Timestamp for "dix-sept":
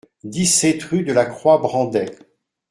0.23-0.81